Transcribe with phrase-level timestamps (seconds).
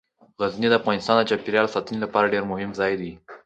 [0.39, 3.11] غزني د افغانستان د چاپیریال ساتنې لپاره ډیر مهم ځای دی.